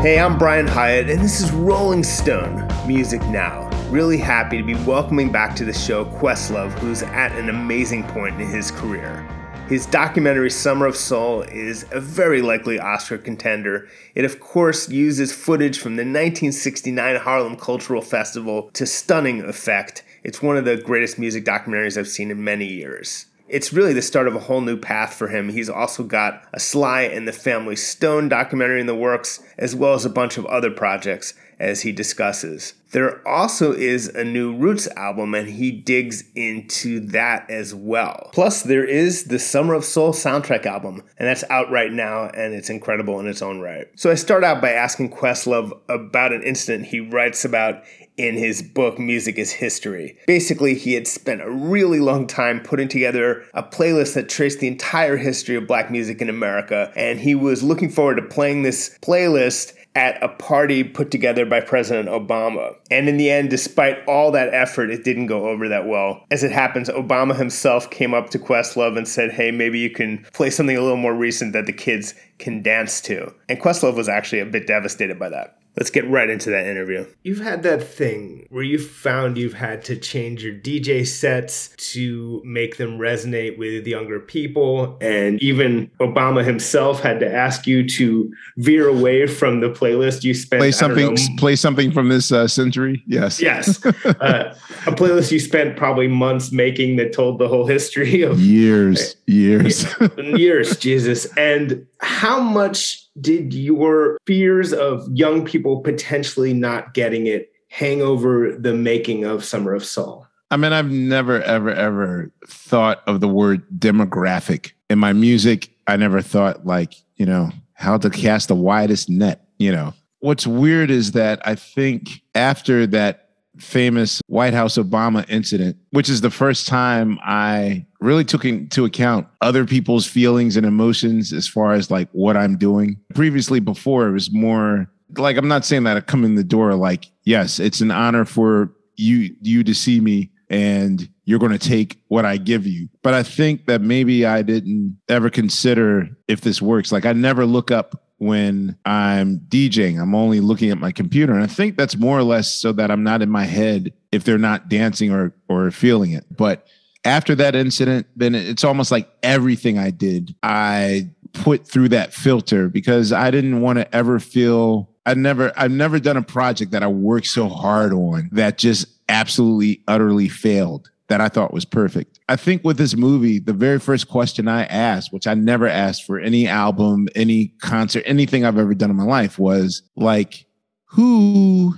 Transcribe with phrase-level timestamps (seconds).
[0.00, 3.68] Hey, I'm Brian Hiatt, and this is Rolling Stone Music Now.
[3.90, 8.40] Really happy to be welcoming back to the show Questlove, who's at an amazing point
[8.40, 9.26] in his career.
[9.66, 13.88] His documentary Summer of Soul is a very likely Oscar contender.
[14.14, 20.04] It, of course, uses footage from the 1969 Harlem Cultural Festival to stunning effect.
[20.22, 24.02] It's one of the greatest music documentaries I've seen in many years it's really the
[24.02, 25.48] start of a whole new path for him.
[25.48, 29.94] He's also got a Sly and the Family Stone documentary in the works, as well
[29.94, 32.74] as a bunch of other projects as he discusses.
[32.92, 38.30] There also is a new Roots album, and he digs into that as well.
[38.32, 42.54] Plus, there is the Summer of Soul soundtrack album, and that's out right now, and
[42.54, 43.88] it's incredible in its own right.
[43.96, 47.82] So I start out by asking Questlove about an incident he writes about
[48.18, 50.18] in his book Music is History.
[50.26, 54.68] Basically, he had spent a really long time putting together a playlist that traced the
[54.68, 58.98] entire history of black music in America, and he was looking forward to playing this
[59.00, 62.76] playlist at a party put together by President Obama.
[62.88, 66.24] And in the end, despite all that effort, it didn't go over that well.
[66.30, 70.24] As it happens, Obama himself came up to Questlove and said, Hey, maybe you can
[70.32, 73.34] play something a little more recent that the kids can dance to.
[73.48, 75.57] And Questlove was actually a bit devastated by that.
[75.78, 77.06] Let's get right into that interview.
[77.22, 82.42] You've had that thing where you found you've had to change your DJ sets to
[82.44, 84.98] make them resonate with younger people.
[85.00, 90.34] And even Obama himself had to ask you to veer away from the playlist you
[90.34, 90.60] spent.
[90.60, 93.04] Play something, know, play something from this uh, century.
[93.06, 93.40] Yes.
[93.40, 93.86] Yes.
[93.86, 99.14] uh, a playlist you spent probably months making that told the whole history of years,
[99.26, 101.26] years, years, Jesus.
[101.36, 108.56] And how much did your fears of young people potentially not getting it hang over
[108.58, 110.26] the making of Summer of Soul?
[110.50, 115.70] I mean, I've never, ever, ever thought of the word demographic in my music.
[115.86, 119.92] I never thought like, you know, how to cast the widest net, you know.
[120.20, 123.27] What's weird is that I think after that
[123.58, 129.26] famous White House Obama incident, which is the first time I really took into account
[129.40, 132.96] other people's feelings and emotions as far as like what I'm doing.
[133.14, 136.74] Previously, before it was more like I'm not saying that I come in the door
[136.74, 141.58] like, yes, it's an honor for you you to see me and you're going to
[141.58, 142.88] take what I give you.
[143.02, 146.90] But I think that maybe I didn't ever consider if this works.
[146.90, 150.00] Like I never look up when I'm DJing.
[150.00, 151.32] I'm only looking at my computer.
[151.32, 154.24] And I think that's more or less so that I'm not in my head if
[154.24, 156.24] they're not dancing or or feeling it.
[156.36, 156.66] But
[157.04, 162.68] after that incident, then it's almost like everything I did, I put through that filter
[162.68, 166.82] because I didn't want to ever feel I never I've never done a project that
[166.82, 172.20] I worked so hard on that just absolutely utterly failed that I thought was perfect.
[172.28, 176.04] I think with this movie, the very first question I asked, which I never asked
[176.04, 180.46] for any album, any concert, anything I've ever done in my life was like,
[180.84, 181.74] who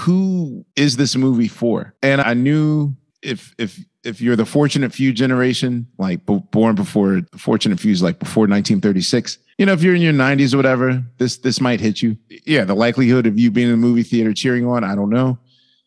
[0.00, 1.94] who is this movie for?
[2.02, 7.78] And I knew if if if you're the fortunate few generation, like born before fortunate
[7.78, 11.36] few is like before 1936, you know, if you're in your 90s or whatever, this
[11.38, 12.16] this might hit you.
[12.46, 15.38] Yeah, the likelihood of you being in the movie theater cheering on, I don't know.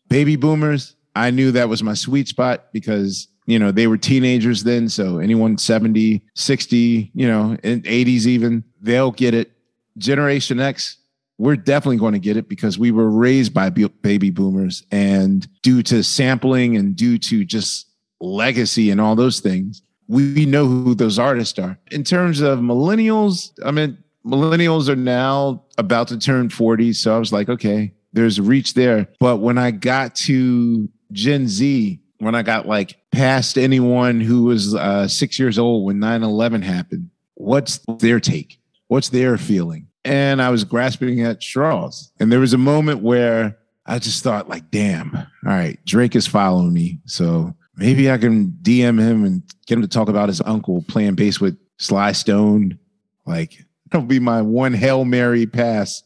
[0.08, 4.64] Baby boomers, I knew that was my sweet spot because, you know, they were teenagers
[4.64, 4.88] then.
[4.88, 9.52] So anyone 70, 60, you know, in 80s even, they'll get it.
[9.96, 10.98] Generation X,
[11.38, 14.84] we're definitely going to get it because we were raised by baby boomers.
[14.90, 17.88] And due to sampling and due to just
[18.20, 21.78] legacy and all those things, we know who those artists are.
[21.90, 26.92] In terms of millennials, I mean, millennials are now about to turn 40.
[26.92, 29.08] So I was like, okay, there's a reach there.
[29.18, 34.74] But when I got to Gen Z when I got like past anyone who was
[34.74, 37.10] uh, six years old when 9 11 happened.
[37.34, 38.60] What's their take?
[38.88, 39.88] What's their feeling?
[40.04, 42.12] And I was grasping at straws.
[42.20, 43.56] And there was a moment where
[43.86, 47.00] I just thought, like, damn, all right, Drake is following me.
[47.06, 51.14] So maybe I can DM him and get him to talk about his uncle playing
[51.14, 52.78] bass with Sly Stone.
[53.26, 56.02] Like, that'll be my one Hail Mary pass,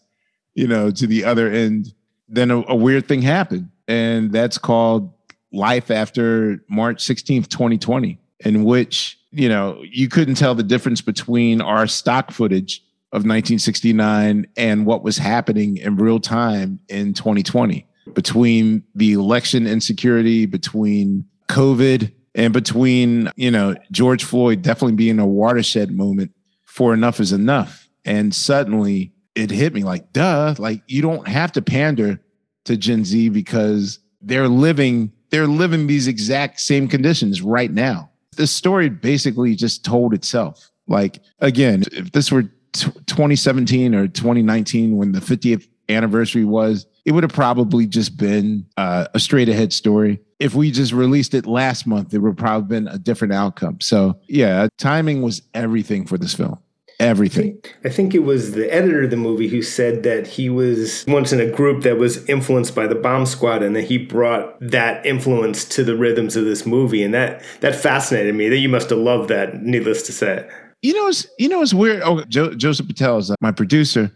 [0.54, 1.92] you know, to the other end.
[2.28, 5.12] Then a, a weird thing happened and that's called
[5.52, 11.60] Life After March 16th, 2020, in which, you know, you couldn't tell the difference between
[11.60, 18.82] our stock footage of 1969 and what was happening in real time in 2020 between
[18.94, 25.90] the election insecurity, between COVID, and between, you know, George Floyd definitely being a watershed
[25.90, 26.32] moment
[26.64, 27.88] for enough is enough.
[28.04, 32.20] And suddenly it hit me like, duh, like you don't have to pander
[32.68, 38.10] to Gen Z because they're living, they're living these exact same conditions right now.
[38.36, 40.70] The story basically just told itself.
[40.86, 47.12] Like, again, if this were t- 2017 or 2019 when the 50th anniversary was, it
[47.12, 50.20] would have probably just been uh, a straight ahead story.
[50.38, 53.80] If we just released it last month, it would probably been a different outcome.
[53.80, 56.58] So, yeah, timing was everything for this film.
[57.00, 57.60] Everything.
[57.84, 61.32] I think, it was the editor of the movie who said that he was once
[61.32, 65.06] in a group that was influenced by the Bomb Squad, and that he brought that
[65.06, 68.48] influence to the rhythms of this movie, and that that fascinated me.
[68.48, 69.62] That you must have loved that.
[69.62, 70.48] Needless to say.
[70.82, 72.02] You know, it's you know, it's weird.
[72.02, 74.10] Oh, jo- Joseph Patel is uh, my producer.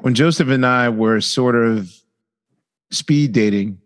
[0.00, 1.92] When Joseph and I were sort of
[2.90, 3.78] speed dating,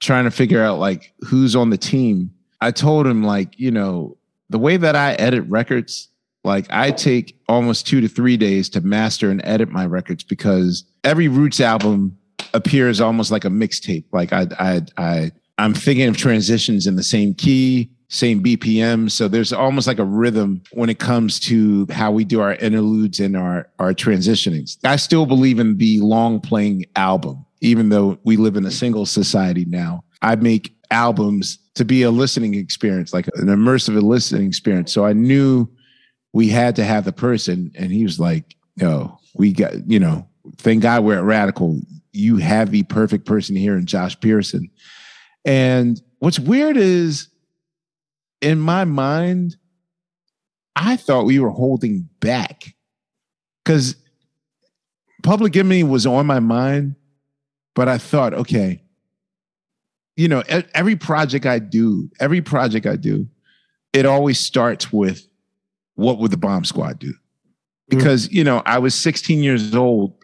[0.00, 4.16] trying to figure out like who's on the team, I told him like, you know,
[4.50, 6.08] the way that I edit records,
[6.44, 10.84] like I take almost two to three days to master and edit my records because
[11.02, 12.16] every Roots album
[12.52, 14.04] appears almost like a mixtape.
[14.12, 19.10] Like I, I, I, I'm thinking of transitions in the same key same BPM.
[19.10, 23.20] So there's almost like a rhythm when it comes to how we do our interludes
[23.20, 24.78] and our, our transitionings.
[24.84, 29.06] I still believe in the long playing album, even though we live in a single
[29.06, 30.04] society now.
[30.22, 34.92] I make albums to be a listening experience, like an immersive listening experience.
[34.92, 35.68] So I knew
[36.34, 37.70] we had to have the person.
[37.76, 40.28] And he was like, no, we got, you know,
[40.58, 41.80] thank God we're at Radical.
[42.12, 44.68] You have the perfect person here in Josh Pearson.
[45.44, 47.28] And what's weird is
[48.40, 49.56] in my mind,
[50.74, 52.74] I thought we were holding back
[53.64, 53.94] because
[55.22, 56.96] Public Enemy was on my mind,
[57.76, 58.82] but I thought, okay,
[60.16, 60.42] you know,
[60.74, 63.28] every project I do, every project I do,
[63.92, 65.28] it always starts with
[65.94, 67.14] what would the bomb squad do?
[67.88, 68.36] Because, mm-hmm.
[68.36, 70.14] you know, I was 16 years old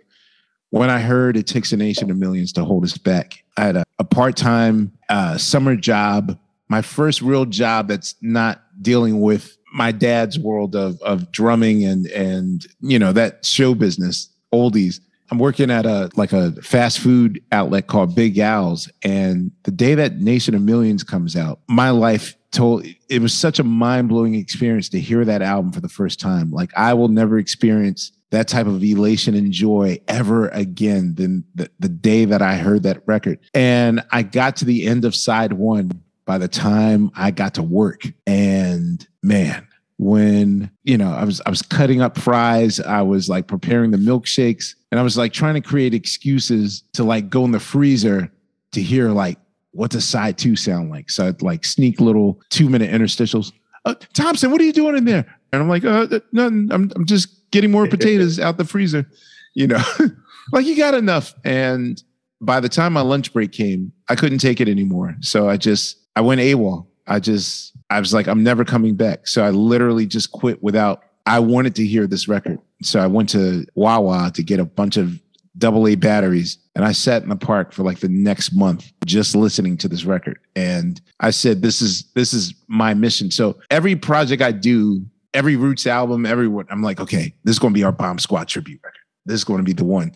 [0.71, 3.45] when I heard it takes a nation of millions to hold us back.
[3.57, 6.39] I had a, a part time uh, summer job
[6.71, 12.07] my first real job that's not dealing with my dad's world of of drumming and
[12.07, 15.01] and you know that show business oldies
[15.31, 19.95] i'm working at a like a fast food outlet called big al's and the day
[19.95, 24.89] that nation of millions comes out my life told it was such a mind-blowing experience
[24.89, 28.67] to hear that album for the first time like i will never experience that type
[28.67, 33.39] of elation and joy ever again than the, the day that i heard that record
[33.55, 35.91] and i got to the end of side one
[36.31, 38.05] by the time I got to work.
[38.25, 39.67] And man,
[39.99, 43.99] when you know I was I was cutting up fries, I was like preparing the
[43.99, 48.31] milkshakes, and I was like trying to create excuses to like go in the freezer
[48.71, 49.39] to hear like
[49.73, 51.11] what does side two sound like.
[51.11, 53.53] So I'd like sneak little two minute interstitials.
[53.85, 55.25] Uh, Thompson, what are you doing in there?
[55.53, 56.69] And I'm like, uh, nothing.
[56.73, 59.07] I'm I'm just getting more potatoes out the freezer.
[59.55, 59.83] You know,
[60.53, 61.35] like you got enough.
[61.45, 62.03] And
[62.41, 65.17] by the time my lunch break came, I couldn't take it anymore.
[65.21, 66.87] So I just I went AWOL.
[67.11, 69.27] I just, I was like, I'm never coming back.
[69.27, 72.61] So I literally just quit without, I wanted to hear this record.
[72.83, 75.21] So I went to Wawa to get a bunch of
[75.59, 76.57] double A batteries.
[76.81, 80.07] And I sat in the park for like the next month just listening to this
[80.07, 80.39] record.
[80.57, 83.31] And I said, this is, this is my mission.
[83.31, 87.75] So every project I do, every Roots album, everyone, I'm like, okay, this is going
[87.75, 88.97] to be our Bomb Squad tribute record.
[89.27, 90.13] This is going to be the one.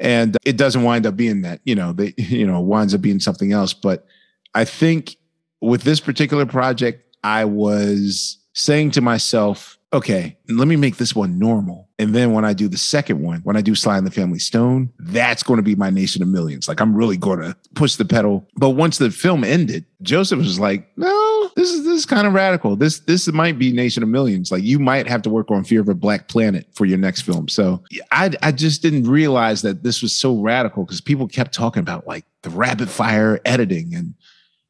[0.00, 3.20] And it doesn't wind up being that, you know, they, you know, winds up being
[3.20, 3.72] something else.
[3.72, 4.04] But
[4.52, 5.14] I think
[5.60, 11.38] with this particular project, I was saying to myself, okay, let me make this one
[11.38, 11.88] normal.
[12.00, 14.38] And then when I do the second one, when I do Sly and the Family
[14.38, 16.66] Stone, that's going to be my Nation of Millions.
[16.66, 18.48] Like I'm really going to push the pedal.
[18.56, 22.32] But once the film ended, Joseph was like, no, this is this is kind of
[22.32, 22.74] radical.
[22.74, 24.50] This this might be Nation of Millions.
[24.50, 27.20] Like you might have to work on Fear of a Black Planet for your next
[27.20, 27.48] film.
[27.48, 31.80] So I I just didn't realize that this was so radical because people kept talking
[31.80, 34.14] about like the rapid fire editing and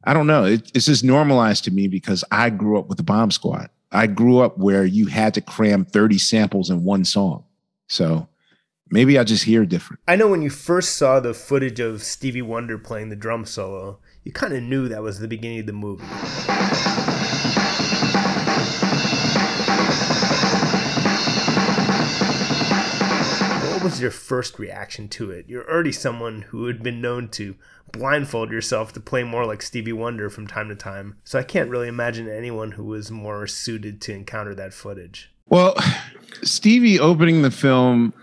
[0.03, 0.47] I don't know.
[0.47, 3.71] It, it's just normalized to me because I grew up with the Bomb Squad.
[3.93, 7.45] I grew up where you had to cram 30 samples in one song.
[7.89, 8.29] So
[8.89, 10.01] maybe I just hear different.
[10.07, 13.99] I know when you first saw the footage of Stevie Wonder playing the drum solo,
[14.23, 16.05] you kind of knew that was the beginning of the movie.
[23.73, 25.47] What was your first reaction to it?
[25.49, 27.57] You're already someone who had been known to
[27.93, 31.17] blindfold yourself to play more like Stevie Wonder from time to time.
[31.25, 35.31] So I can't really imagine anyone who was more suited to encounter that footage.
[35.49, 35.75] Well,
[36.43, 38.15] Stevie opening the film,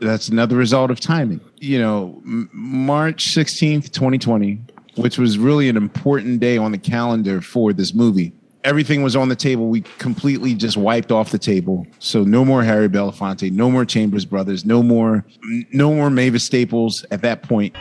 [0.00, 1.40] that's another result of timing.
[1.58, 4.60] You know, March 16th, 2020,
[4.96, 8.32] which was really an important day on the calendar for this movie.
[8.62, 9.68] Everything was on the table.
[9.68, 11.86] We completely just wiped off the table.
[12.00, 15.24] So no more Harry Belafonte, no more Chambers Brothers, no more,
[15.72, 17.76] no more Mavis Staples at that point.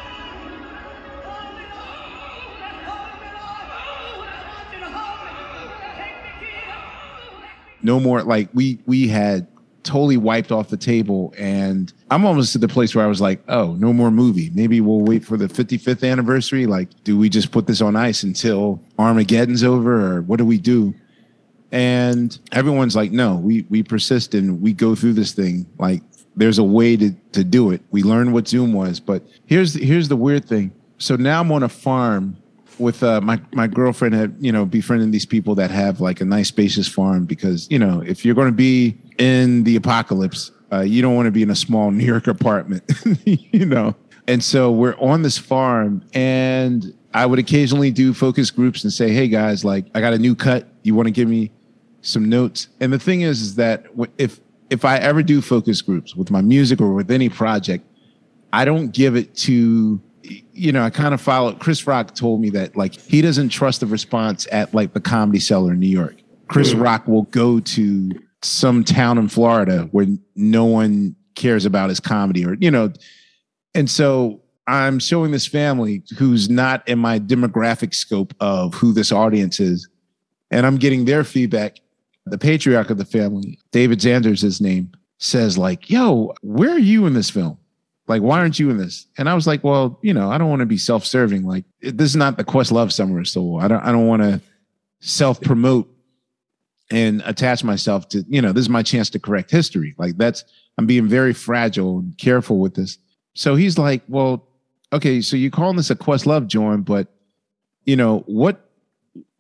[7.86, 9.48] No more like we we had
[9.84, 13.40] totally wiped off the table and i'm almost at the place where i was like
[13.48, 14.50] oh no more movie.
[14.54, 16.66] Maybe we'll wait for the 55th anniversary.
[16.66, 20.58] Like do we just put this on ice until armageddon's over or what do we
[20.58, 20.94] do?
[21.72, 25.68] And everyone's like no we we persist and we go through this thing.
[25.78, 26.02] Like
[26.36, 27.82] there's a way to to do it.
[27.92, 30.72] We learned what zoom was but here's here's the weird thing.
[30.98, 32.38] So now i'm on a farm
[32.80, 36.26] with uh, my my girlfriend had you know befriending these people that have like a
[36.26, 40.82] nice spacious farm because you know if you're going to be in the apocalypse, uh,
[40.82, 42.84] you don't want to be in a small New York apartment,
[43.26, 43.96] you know.
[44.28, 49.12] And so we're on this farm, and I would occasionally do focus groups and say,
[49.12, 50.68] "Hey guys, like I got a new cut.
[50.84, 51.52] You want to give me
[52.02, 53.86] some notes?" And the thing is, is that
[54.18, 54.40] if
[54.70, 57.86] if I ever do focus groups with my music or with any project,
[58.52, 60.02] I don't give it to
[60.54, 61.60] you know, I kind of followed.
[61.60, 65.40] Chris Rock told me that like he doesn't trust the response at like the Comedy
[65.40, 66.16] Cellar in New York.
[66.48, 66.82] Chris mm.
[66.82, 72.46] Rock will go to some town in Florida where no one cares about his comedy,
[72.46, 72.92] or you know,
[73.74, 79.12] and so I'm showing this family who's not in my demographic scope of who this
[79.12, 79.88] audience is,
[80.52, 81.80] and I'm getting their feedback.
[82.28, 87.06] The patriarch of the family, David Zanders, his name, says like, "Yo, where are you
[87.06, 87.58] in this film?"
[88.08, 89.08] Like, why aren't you in this?
[89.18, 91.44] And I was like, well, you know, I don't want to be self-serving.
[91.44, 94.42] Like, this is not the Questlove Summer so I don't, I don't want to
[95.00, 95.90] self-promote
[96.92, 99.96] and attach myself to, you know, this is my chance to correct history.
[99.98, 100.46] Like, that's
[100.78, 102.98] I'm being very fragile and careful with this.
[103.34, 104.48] So he's like, well,
[104.94, 107.08] okay, so you're calling this a Questlove joint, but
[107.86, 108.70] you know what?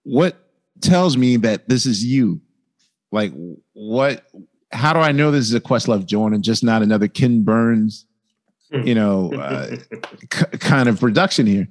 [0.04, 0.38] What
[0.82, 2.42] tells me that this is you?
[3.12, 3.32] Like,
[3.74, 4.26] what?
[4.72, 8.06] How do I know this is a Questlove joint and just not another Ken Burns?
[8.84, 9.76] You know, uh,
[10.34, 11.68] c- kind of production here.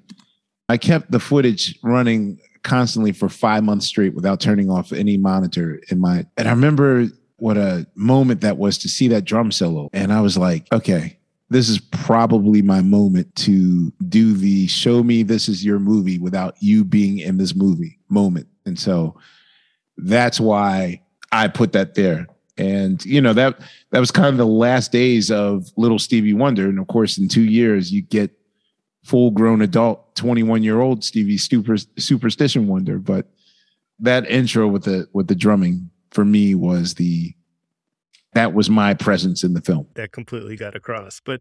[0.68, 5.80] I kept the footage running constantly for five months straight without turning off any monitor
[5.90, 6.26] in my.
[6.37, 7.06] And I remember
[7.37, 9.90] what a moment that was to see that drum solo.
[9.92, 11.18] And I was like, okay,
[11.50, 16.54] this is probably my moment to do the show me this is your movie without
[16.61, 18.49] you being in this movie moment.
[18.64, 19.16] And so
[19.99, 23.58] that's why I put that there and you know that
[23.90, 26.68] that was kind of the last days of little stevie wonder.
[26.68, 28.30] And of course in two years you get
[29.02, 32.99] full grown adult 21 year old stevie super superstition wonder.
[32.99, 33.28] But
[34.00, 37.34] that intro with the with the drumming for me was the
[38.34, 39.87] that was my presence in the film.
[39.94, 41.20] That completely got across.
[41.20, 41.40] But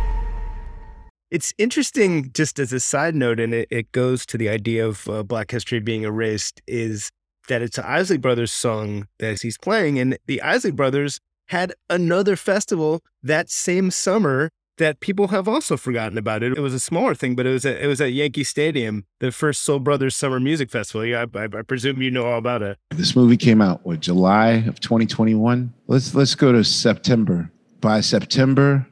[1.31, 5.07] It's interesting, just as a side note, and it, it goes to the idea of
[5.07, 7.09] uh, Black history being erased, is
[7.47, 9.97] that it's an Isley Brothers song that he's playing.
[9.97, 16.17] And the Isley Brothers had another festival that same summer that people have also forgotten
[16.17, 16.57] about it.
[16.57, 19.31] It was a smaller thing, but it was at, it was at Yankee Stadium, the
[19.31, 21.05] first Soul Brothers Summer Music Festival.
[21.05, 22.77] Yeah, I, I, I presume you know all about it.
[22.89, 25.73] This movie came out what July of 2021.
[25.87, 27.49] Let's let's go to September.
[27.79, 28.85] By September,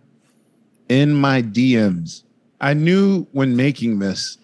[0.88, 2.24] in my DMs,
[2.62, 4.38] I knew when making this,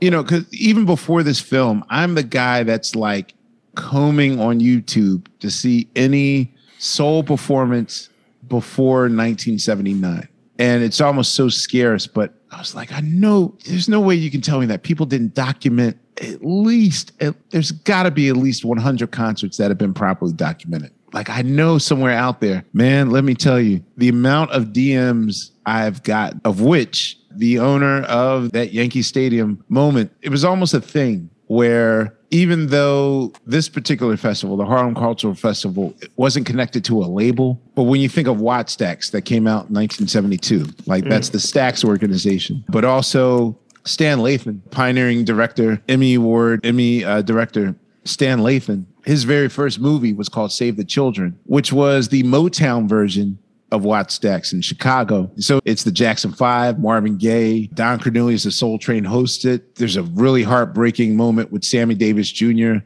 [0.00, 3.34] you know, because even before this film, I'm the guy that's like
[3.74, 8.08] combing on YouTube to see any soul performance
[8.48, 10.28] before 1979.
[10.58, 14.30] And it's almost so scarce, but I was like, I know there's no way you
[14.30, 18.36] can tell me that people didn't document at least, at, there's got to be at
[18.36, 20.92] least 100 concerts that have been properly documented.
[21.12, 25.50] Like I know somewhere out there, man, let me tell you, the amount of DMs
[25.66, 30.80] I've got, of which the owner of that Yankee Stadium moment, it was almost a
[30.80, 37.06] thing where even though this particular festival, the Harlem Cultural Festival, wasn't connected to a
[37.06, 41.10] label, but when you think of Wattstax that came out in 1972, like mm.
[41.10, 47.76] that's the Stax organization, but also Stan Lathan, pioneering director, Emmy Award, Emmy uh, director,
[48.04, 52.88] Stan Lathan, his very first movie was called Save the Children, which was the Motown
[52.88, 53.38] version
[53.74, 55.30] of Wattstax in Chicago.
[55.36, 59.62] So it's the Jackson Five, Marvin Gaye, Don Cornelius, the Soul Train hosted.
[59.76, 62.76] There's a really heartbreaking moment with Sammy Davis Jr.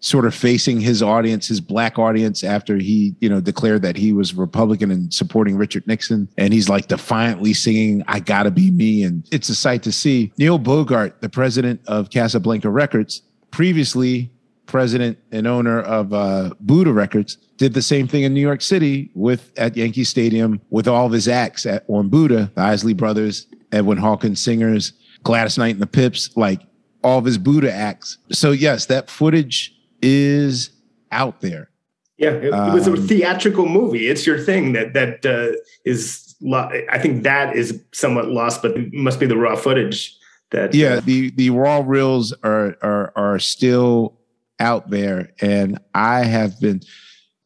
[0.00, 4.12] sort of facing his audience, his black audience, after he, you know, declared that he
[4.12, 6.28] was Republican and supporting Richard Nixon.
[6.36, 9.02] And he's like defiantly singing, I gotta be me.
[9.02, 10.32] And it's a sight to see.
[10.38, 14.30] Neil Bogart, the president of Casablanca Records, previously
[14.66, 19.10] president and owner of uh, Buddah Records, did the same thing in New York City
[19.14, 23.46] with at Yankee Stadium with all of his acts at, on Buddah, the Isley Brothers,
[23.72, 26.60] Edwin Hawkins Singers, Gladys Knight and the Pips, like
[27.02, 28.18] all of his Buddah acts.
[28.30, 30.70] So yes, that footage is
[31.10, 31.70] out there.
[32.18, 34.08] Yeah, it, it was a um, theatrical movie.
[34.08, 36.22] It's your thing that that uh, is.
[36.52, 40.16] I think that is somewhat lost, but it must be the raw footage
[40.50, 40.74] that.
[40.74, 44.18] Yeah, uh, the the raw reels are are are still
[44.60, 46.80] out there, and I have been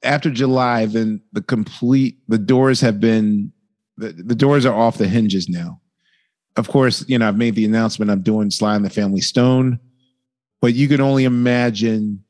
[0.03, 3.53] after July, then the complete the doors have been
[3.97, 5.81] the, the doors are off the hinges now.
[6.57, 9.79] Of course, you know, I've made the announcement I'm doing Sly and the Family Stone,
[10.61, 12.25] but you can only imagine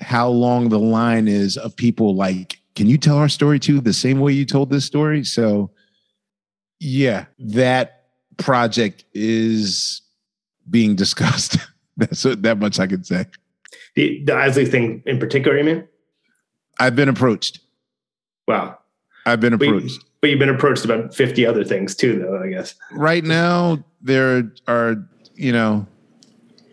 [0.00, 3.92] how long the line is of people like, can you tell our story too the
[3.92, 5.24] same way you told this story?
[5.24, 5.70] So
[6.80, 8.04] yeah, that
[8.36, 10.02] project is
[10.68, 11.58] being discussed.
[11.96, 13.26] That's that much I can say.
[13.94, 15.88] The the Isley thing in particular, you mean?
[16.78, 17.60] I've been approached.
[18.46, 18.78] Wow.
[19.26, 19.98] I've been approached.
[19.98, 22.74] But, but you've been approached about 50 other things too, though, I guess.
[22.92, 24.96] Right now, there are,
[25.34, 25.86] you know,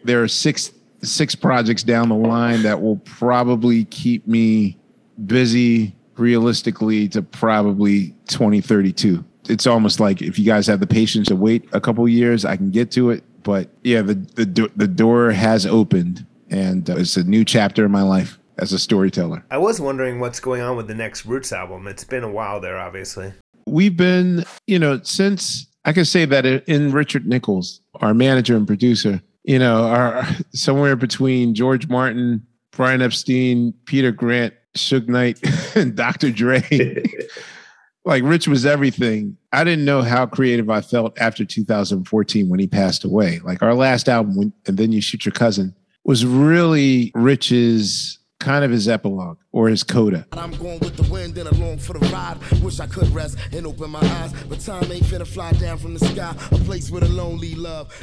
[0.04, 0.72] there are six
[1.04, 4.78] six projects down the line that will probably keep me
[5.26, 9.24] busy realistically to probably 2032.
[9.50, 12.56] It's almost like if you guys have the patience to wait a couple years, I
[12.56, 13.24] can get to it.
[13.44, 17.92] But yeah, the the the door has opened, and uh, it's a new chapter in
[17.92, 19.44] my life as a storyteller.
[19.52, 21.88] I was wondering what's going on with the next Roots album.
[21.88, 23.34] It's been a while there, obviously.
[23.66, 28.68] We've been, you know, since I can say that in Richard Nichols, our manager and
[28.68, 35.40] producer, you know, are somewhere between George Martin, Brian Epstein, Peter Grant, Suge Knight,
[35.76, 36.32] and Dr.
[36.32, 37.04] Dre.
[38.06, 39.38] like Rich was everything.
[39.52, 43.40] I didn't know how creative I felt after 2014 when he passed away.
[43.40, 48.72] Like our last album, and then you shoot your cousin, was really Rich's kind of
[48.72, 50.28] his epilogue or his coda.
[50.34, 52.38] I'm going with the wind and along for the ride.
[52.62, 55.94] Wish I could rest and open my eyes, but time ain't finna fly down from
[55.94, 56.36] the sky.
[56.52, 57.94] A place with a lonely love.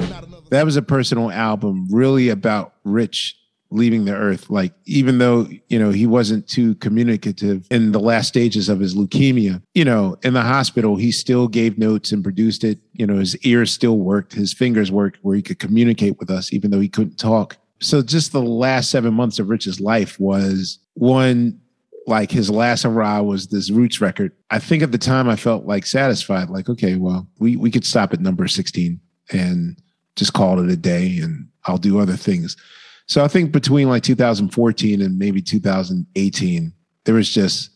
[0.49, 3.35] That was a personal album, really about Rich
[3.71, 4.49] leaving the earth.
[4.49, 8.95] Like, even though, you know, he wasn't too communicative in the last stages of his
[8.95, 12.79] leukemia, you know, in the hospital, he still gave notes and produced it.
[12.93, 16.51] You know, his ears still worked, his fingers worked where he could communicate with us,
[16.51, 20.79] even though he couldn't talk so just the last seven months of Rich's life was
[20.95, 21.59] one
[22.07, 24.31] like his last hurrah was this roots record.
[24.49, 27.85] I think at the time I felt like satisfied, like, okay, well, we we could
[27.85, 28.99] stop at number 16
[29.31, 29.81] and
[30.15, 32.57] just call it a day and I'll do other things.
[33.05, 36.73] So I think between like 2014 and maybe 2018,
[37.05, 37.71] there was just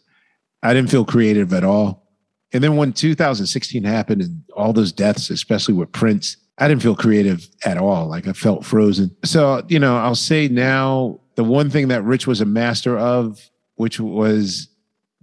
[0.63, 2.03] I didn't feel creative at all.
[2.53, 6.95] And then when 2016 happened and all those deaths, especially with Prince, I didn't feel
[6.95, 8.07] creative at all.
[8.07, 9.15] Like I felt frozen.
[9.25, 13.39] So, you know, I'll say now the one thing that Rich was a master of,
[13.75, 14.67] which was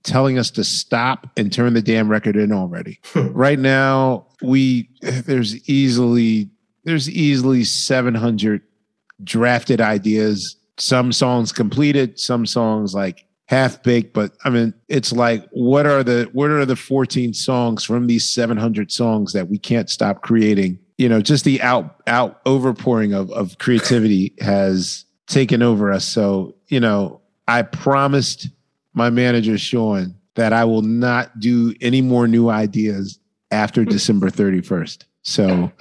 [0.02, 2.98] telling us to stop and turn the damn record in already.
[3.10, 3.28] Hmm.
[3.28, 6.48] right now, we there's easily
[6.84, 8.62] there's easily 700
[9.24, 15.44] drafted ideas, some songs completed, some songs like half baked, but I mean, it's like
[15.50, 19.90] what are the what are the 14 songs from these 700 songs that we can't
[19.90, 25.90] stop creating you know, just the out out overpouring of of creativity has taken over
[25.90, 26.04] us.
[26.04, 28.48] So, you know, I promised
[28.92, 33.18] my manager Sean that I will not do any more new ideas
[33.50, 35.04] after December 31st.
[35.22, 35.72] So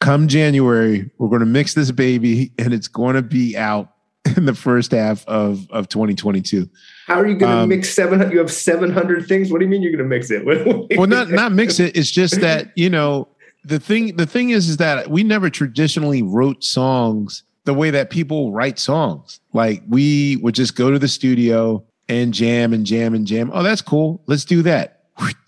[0.00, 3.92] come January, we're going to mix this baby and it's going to be out
[4.36, 6.70] in the first half of, of 2022.
[7.06, 8.32] How are you going to um, mix 700?
[8.32, 9.52] You have 700 things.
[9.52, 10.46] What do you mean you're going to mix it?
[10.96, 11.94] well, not, not mix it.
[11.94, 13.28] It's just that, you know,
[13.64, 18.10] the thing the thing is is that we never traditionally wrote songs the way that
[18.10, 19.40] people write songs.
[19.52, 23.50] Like we would just go to the studio and jam and jam and jam.
[23.52, 24.22] Oh, that's cool.
[24.26, 24.96] Let's do that.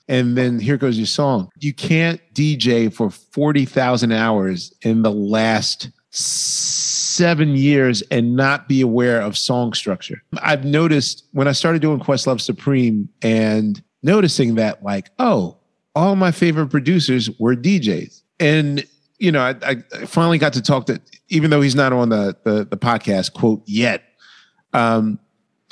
[0.09, 1.49] And then here goes your song.
[1.61, 9.23] You can't DJ for 40,000 hours in the last seven years and not be aware
[9.23, 10.23] of song structure.
[10.43, 15.57] I've noticed when I started doing Questlove Supreme and noticing that, like, oh,
[15.95, 18.23] all my favorite producers were DJs.
[18.41, 18.85] And
[19.19, 19.75] you know, I, I,
[20.07, 23.63] finally got to talk to, even though he's not on the the, the podcast quote
[23.67, 24.03] yet,
[24.73, 25.19] um,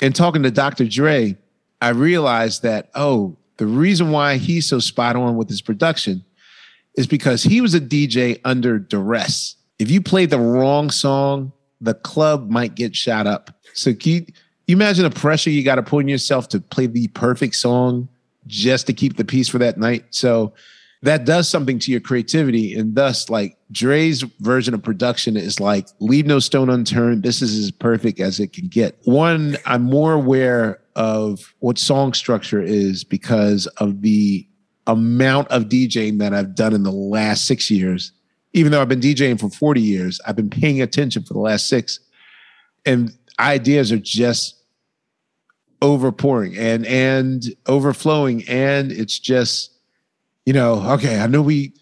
[0.01, 0.85] and talking to Dr.
[0.85, 1.37] Dre,
[1.81, 6.23] I realized that oh, the reason why he's so spot on with his production
[6.95, 9.55] is because he was a DJ under duress.
[9.79, 13.51] If you played the wrong song, the club might get shot up.
[13.73, 14.25] So you,
[14.67, 18.09] you imagine the pressure you got to put on yourself to play the perfect song
[18.47, 20.05] just to keep the peace for that night.
[20.09, 20.53] So
[21.03, 22.75] that does something to your creativity.
[22.75, 27.23] And thus, like Dre's version of production is like, leave no stone unturned.
[27.23, 28.97] This is as perfect as it can get.
[29.05, 34.47] One, I'm more aware of what song structure is because of the
[34.87, 38.11] amount of DJing that I've done in the last six years.
[38.53, 41.67] Even though I've been DJing for 40 years, I've been paying attention for the last
[41.67, 41.99] six.
[42.85, 44.60] And ideas are just
[45.81, 48.47] overpouring and and overflowing.
[48.47, 49.71] And it's just
[50.45, 51.73] you know okay i know we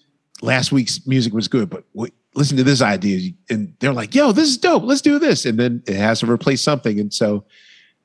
[0.42, 3.32] last week's music was good but wait, listen to this idea.
[3.50, 4.84] And they're like yo this is dope.
[4.84, 5.46] Let's do this.
[5.46, 7.00] And then it has to replace something.
[7.00, 7.46] And so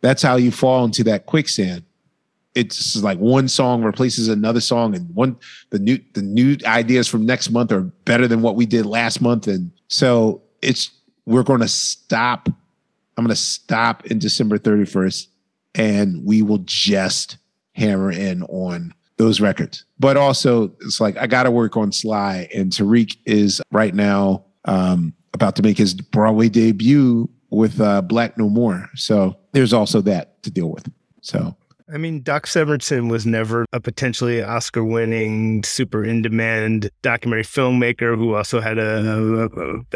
[0.01, 1.85] that's how you fall into that quicksand.
[2.55, 4.95] It's like one song replaces another song.
[4.95, 5.37] And one
[5.71, 9.21] the new the new ideas from next month are better than what we did last
[9.21, 9.47] month.
[9.47, 10.91] And so it's
[11.27, 12.49] we're going to stop.
[13.17, 15.29] I'm going to stop in december 31st
[15.75, 17.39] and we will just
[17.73, 19.85] hammer in on those records.
[19.99, 24.45] But also, it's like I got to work on Sly, and Tariq is right now
[24.65, 28.89] um, about to make his Broadway debut with uh, Black No More.
[28.95, 30.91] So there's also that to deal with.
[31.21, 31.57] So
[31.93, 38.17] I mean, Doc Severinsen was never a potentially Oscar winning, super in demand documentary filmmaker
[38.17, 39.51] who also had a,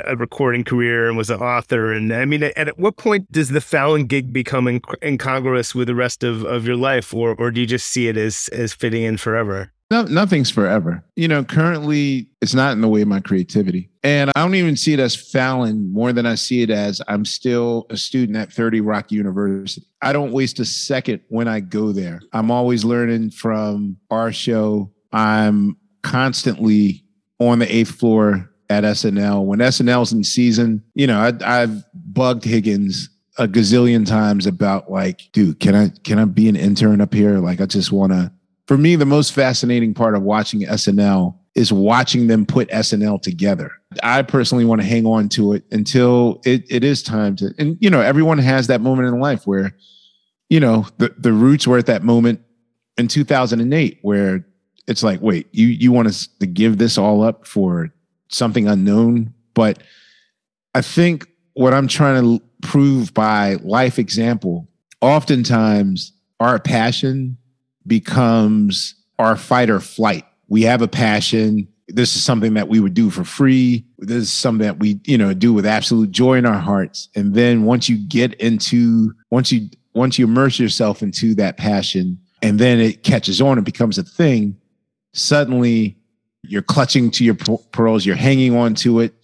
[0.05, 1.92] a, a, recording career and was an author.
[1.92, 5.88] And I mean, at, at what point does the Fallon gig become in, incongruous with
[5.88, 8.74] the rest of, of your life, or, or do you just see it as, as
[8.74, 9.72] fitting in forever?
[9.90, 11.03] No, nothing's forever.
[11.16, 13.88] You know, currently it's not in the way of my creativity.
[14.03, 17.24] And I don't even see it as Fallon more than I see it as I'm
[17.24, 19.87] still a student at 30 Rock University.
[20.03, 22.20] I don't waste a second when I go there.
[22.35, 24.92] I'm always learning from our show.
[25.12, 27.05] I'm constantly
[27.38, 29.44] on the eighth floor at SNL.
[29.46, 35.22] When SNL's in season, you know, I, I've bugged Higgins a gazillion times about like,
[35.33, 37.38] dude, can I can I be an intern up here?
[37.38, 38.33] Like, I just want to
[38.68, 43.72] for me, the most fascinating part of watching SNL is watching them put SNL together.
[44.02, 47.78] I personally want to hang on to it until it, it is time to, and
[47.81, 49.74] you know, everyone has that moment in life where,
[50.50, 52.42] you know, the, the roots were at that moment
[52.98, 54.44] in 2008 where
[54.87, 57.88] it's like, wait, you, you want us to give this all up for
[58.28, 59.33] something unknown?
[59.54, 59.83] But
[60.74, 64.68] I think what I'm trying to prove by life example,
[65.00, 67.38] oftentimes our passion
[67.88, 70.24] becomes our fight or flight.
[70.48, 71.68] We have a passion.
[71.88, 73.85] This is something that we would do for free.
[73.98, 77.09] This is something that we, you know, do with absolute joy in our hearts.
[77.16, 82.18] And then once you get into, once you, once you immerse yourself into that passion
[82.42, 84.57] and then it catches on and becomes a thing,
[85.12, 85.96] suddenly
[86.42, 87.35] you're clutching to your
[87.72, 89.14] pearls, you're hanging on to it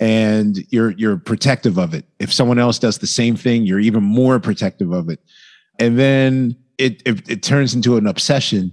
[0.00, 2.04] and you're you're protective of it.
[2.18, 5.20] If someone else does the same thing, you're even more protective of it.
[5.78, 8.72] And then it, it, it turns into an obsession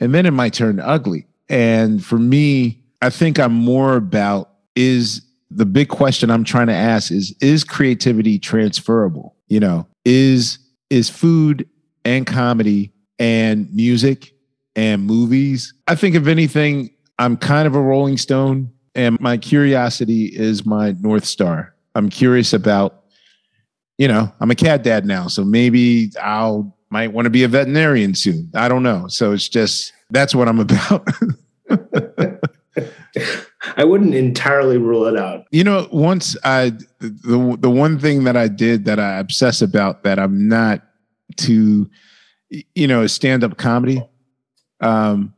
[0.00, 1.26] and then it might turn ugly.
[1.48, 6.74] And for me, I think I'm more about is the big question I'm trying to
[6.74, 9.34] ask is is creativity transferable?
[9.48, 10.58] You know, is
[10.90, 11.68] is food
[12.04, 14.34] and comedy and music
[14.74, 15.72] and movies?
[15.86, 20.92] I think if anything, I'm kind of a rolling stone and my curiosity is my
[21.00, 21.74] north star.
[21.94, 23.02] I'm curious about
[23.98, 27.48] you know, I'm a cat dad now, so maybe I'll might want to be a
[27.48, 28.50] veterinarian soon.
[28.54, 29.08] I don't know.
[29.08, 31.08] So it's just that's what I'm about.
[33.76, 35.46] I wouldn't entirely rule it out.
[35.50, 40.04] You know, once I the the one thing that I did that I obsess about
[40.04, 40.82] that I'm not
[41.38, 41.88] to
[42.50, 44.02] you know, stand up comedy.
[44.80, 45.34] Um,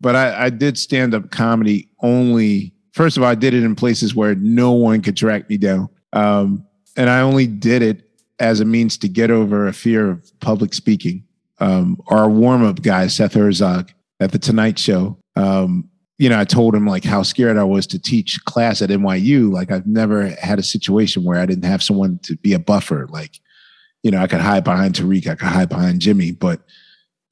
[0.00, 2.74] but I, I did stand up comedy only.
[2.92, 5.88] First of all, I did it in places where no one could track me down,
[6.12, 8.05] um, and I only did it
[8.38, 11.24] as a means to get over a fear of public speaking.
[11.58, 16.44] Um, our warm up guy, Seth Herzog, at the Tonight Show, um, you know, I
[16.44, 19.52] told him like how scared I was to teach class at NYU.
[19.52, 23.06] Like I've never had a situation where I didn't have someone to be a buffer.
[23.10, 23.38] Like,
[24.02, 26.60] you know, I could hide behind Tariq, I could hide behind Jimmy, but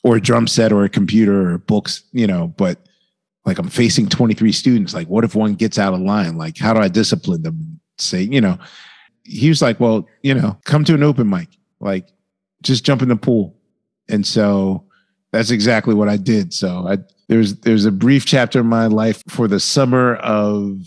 [0.03, 2.79] or a drum set or a computer or books, you know, but
[3.47, 4.93] like I'm facing 23 students.
[4.93, 6.37] Like, what if one gets out of line?
[6.37, 7.81] Like, how do I discipline them?
[7.99, 8.59] Say, you know,
[9.25, 11.49] he was like, well, you know, come to an open mic,
[11.81, 12.09] like
[12.63, 13.57] just jump in the pool.
[14.09, 14.85] And so
[15.33, 16.55] that's exactly what I did.
[16.55, 20.83] So I, there's, there's a brief chapter in my life for the summer of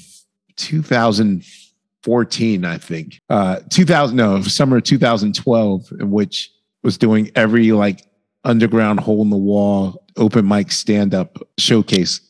[0.57, 3.19] 2014, I think.
[3.29, 6.51] Uh, 2000, no, summer 2012, in which
[6.83, 8.03] was doing every like
[8.43, 12.21] underground hole in the wall open mic stand up showcase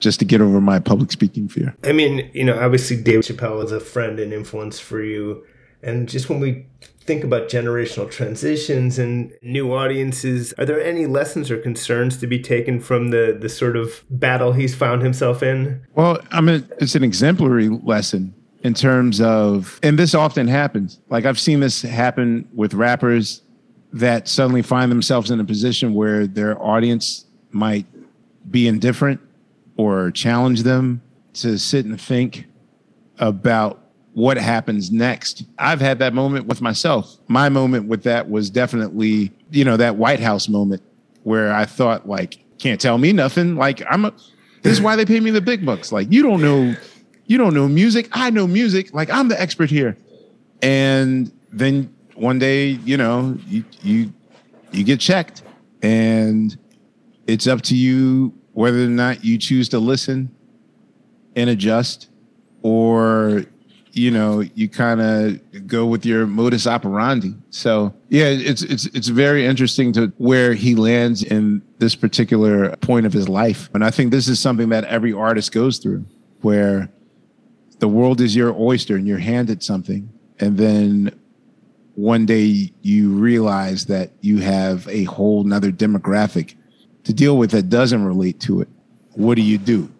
[0.00, 1.74] just to get over my public speaking fear.
[1.84, 5.44] I mean, you know, obviously Dave Chappelle is a friend and influence for you.
[5.82, 6.66] And just when we
[7.00, 12.38] think about generational transitions and new audiences, are there any lessons or concerns to be
[12.38, 15.80] taken from the the sort of battle he's found himself in?
[15.94, 21.00] Well, I mean, it's an exemplary lesson in terms of, and this often happens.
[21.10, 23.42] Like I've seen this happen with rappers
[23.92, 27.86] that suddenly find themselves in a position where their audience might
[28.50, 29.20] be indifferent
[29.78, 31.00] or challenge them
[31.32, 32.44] to sit and think
[33.18, 33.80] about
[34.12, 35.44] what happens next.
[35.58, 37.16] I've had that moment with myself.
[37.28, 40.82] My moment with that was definitely, you know, that White House moment
[41.22, 43.54] where I thought like, can't tell me nothing.
[43.54, 44.12] Like I'm a,
[44.62, 45.92] this is why they pay me the big bucks.
[45.92, 46.74] Like you don't know,
[47.26, 48.08] you don't know music.
[48.12, 48.92] I know music.
[48.92, 49.96] Like I'm the expert here.
[50.60, 54.12] And then one day, you know, you you
[54.72, 55.42] you get checked
[55.82, 56.58] and
[57.28, 60.28] it's up to you whether or not you choose to listen
[61.36, 62.08] and adjust
[62.62, 63.44] or
[63.92, 67.34] you know you kind of go with your modus operandi.
[67.50, 73.06] So yeah it's it's it's very interesting to where he lands in this particular point
[73.06, 73.70] of his life.
[73.74, 76.04] And i think this is something that every artist goes through
[76.40, 76.90] where
[77.78, 81.16] the world is your oyster and you're handed something and then
[81.94, 86.56] one day you realize that you have a whole nother demographic
[87.04, 88.68] to deal with that doesn't relate to it
[89.14, 89.90] what do you do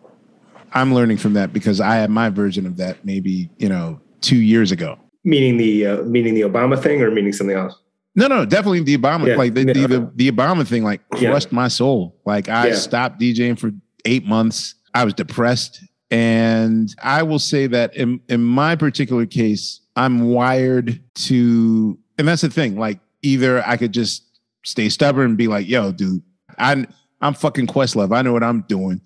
[0.72, 4.36] I'm learning from that because I had my version of that maybe you know two
[4.36, 4.98] years ago.
[5.24, 7.76] Meaning the uh, meaning the Obama thing, or meaning something else?
[8.14, 9.28] No, no, definitely the Obama.
[9.28, 9.36] Yeah.
[9.36, 11.54] Like the, the, the, the, Obama thing, like crushed yeah.
[11.54, 12.16] my soul.
[12.24, 12.74] Like I yeah.
[12.74, 13.70] stopped DJing for
[14.04, 14.74] eight months.
[14.94, 21.00] I was depressed, and I will say that in in my particular case, I'm wired
[21.14, 22.78] to, and that's the thing.
[22.78, 24.24] Like either I could just
[24.64, 26.22] stay stubborn and be like, "Yo, dude,
[26.58, 26.86] I
[27.20, 28.14] I'm fucking Questlove.
[28.14, 29.00] I know what I'm doing."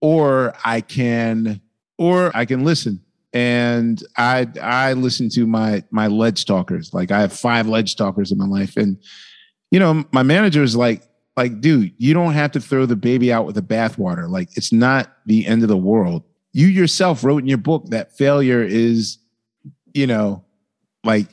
[0.00, 1.60] or I can
[1.98, 3.02] or I can listen.
[3.32, 6.94] And I I listen to my my ledge talkers.
[6.94, 8.76] Like I have five ledge talkers in my life.
[8.76, 8.98] And
[9.70, 11.02] you know, my manager is like,
[11.36, 14.28] like, dude, you don't have to throw the baby out with the bathwater.
[14.28, 16.22] Like it's not the end of the world.
[16.52, 19.18] You yourself wrote in your book that failure is,
[19.92, 20.44] you know,
[21.04, 21.28] like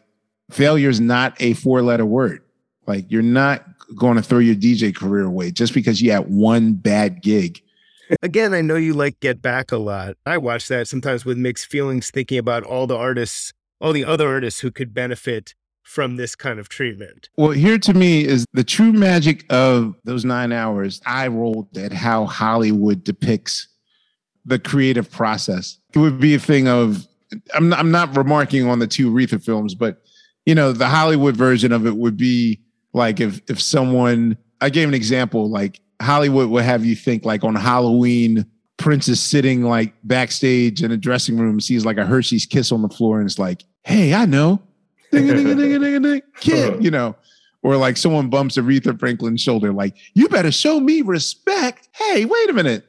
[0.52, 2.42] failure is not a four-letter word.
[2.86, 6.74] Like you're not going to throw your DJ career away just because you had one
[6.74, 7.62] bad gig
[8.22, 10.16] Again, I know you like Get Back a lot.
[10.26, 14.28] I watch that sometimes with mixed feelings, thinking about all the artists, all the other
[14.28, 17.30] artists who could benefit from this kind of treatment.
[17.38, 21.02] Well, here to me is the true magic of those nine hours.
[21.06, 23.68] I rolled at how Hollywood depicts
[24.46, 25.78] the creative process.
[25.94, 27.06] It would be a thing of,
[27.54, 30.02] I'm not, I'm not remarking on the two Aretha films, but
[30.46, 32.62] you know, the Hollywood version of it would be
[32.94, 37.44] like if if someone I gave an example, like Hollywood would have you think like
[37.44, 38.46] on Halloween,
[38.78, 42.82] Prince is sitting like backstage in a dressing room, sees like a Hershey's kiss on
[42.82, 44.62] the floor, and it's like, hey, I know.
[45.12, 46.20] Ding, ding, ding, ding, ding, uh-huh.
[46.40, 47.16] kid, you know.
[47.62, 51.88] Or like someone bumps Aretha Franklin's shoulder, like, you better show me respect.
[51.94, 52.86] Hey, wait a minute.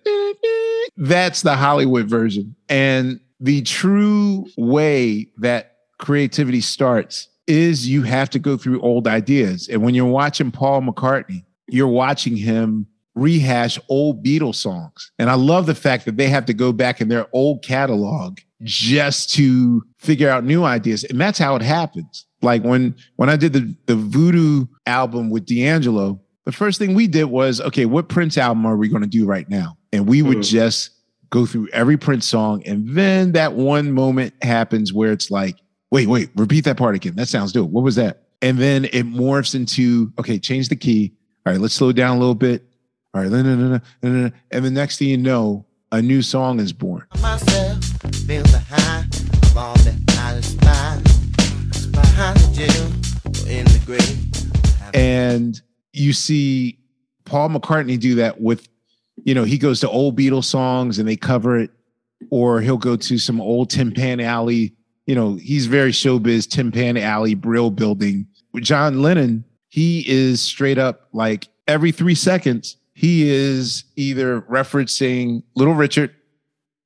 [0.96, 2.56] That's the Hollywood version.
[2.70, 9.68] And the true way that creativity starts is you have to go through old ideas.
[9.68, 15.12] And when you're watching Paul McCartney, you're watching him rehash old Beatles songs.
[15.18, 18.38] And I love the fact that they have to go back in their old catalog
[18.62, 21.04] just to figure out new ideas.
[21.04, 22.26] And that's how it happens.
[22.42, 27.06] Like when when I did the the Voodoo album with D'Angelo, the first thing we
[27.06, 29.78] did was, okay, what Prince album are we going to do right now?
[29.92, 30.48] And we would mm.
[30.48, 30.90] just
[31.30, 32.62] go through every Prince song.
[32.66, 35.56] And then that one moment happens where it's like,
[35.94, 37.14] wait, wait, repeat that part again.
[37.14, 37.70] That sounds dope.
[37.70, 38.24] What was that?
[38.42, 41.14] And then it morphs into, okay, change the key.
[41.46, 42.64] All right, let's slow down a little bit.
[43.14, 43.80] All right, and
[44.50, 47.06] the next thing you know, a new song is born.
[54.94, 56.78] And you see
[57.24, 58.66] Paul McCartney do that with,
[59.22, 61.70] you know, he goes to old Beatles songs and they cover it,
[62.30, 64.74] or he'll go to some old Tin Pan Alley.
[65.06, 68.26] You know, he's very showbiz, Tin Pan Alley, Brill building.
[68.52, 75.42] With John Lennon, he is straight up like every three seconds, he is either referencing
[75.56, 76.14] Little Richard,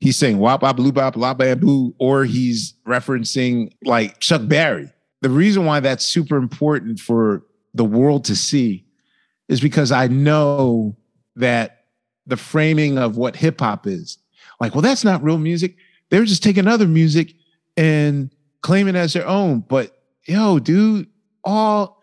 [0.00, 4.90] he's saying wop bop blue bop la bamboo, or he's referencing like Chuck Berry.
[5.20, 8.86] The reason why that's super important for the world to see
[9.48, 10.96] is because I know
[11.36, 11.84] that
[12.26, 14.18] the framing of what hip hop is
[14.60, 15.76] like, well, that's not real music.
[16.10, 17.32] They're just taking other music
[17.78, 19.60] and claim it as their own.
[19.60, 21.06] But yo, dude,
[21.44, 22.02] all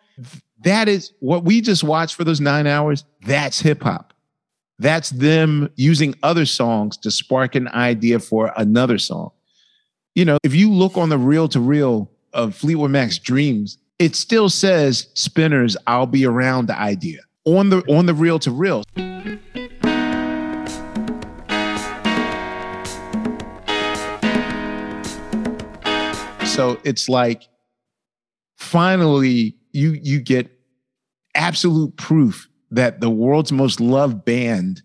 [0.63, 3.03] that is what we just watched for those nine hours.
[3.21, 4.13] That's hip hop.
[4.79, 9.31] That's them using other songs to spark an idea for another song.
[10.15, 14.15] You know, if you look on the reel to reel of Fleetwood Mac's Dreams, it
[14.15, 18.83] still says Spinners, I'll be around the idea on the on the reel to reel.
[26.55, 27.49] So it's like
[28.57, 30.49] finally you you get
[31.35, 34.81] absolute proof that the world's most loved band